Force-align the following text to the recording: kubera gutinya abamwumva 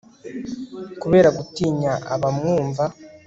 kubera 1.01 1.29
gutinya 1.37 1.93
abamwumva 2.13 2.83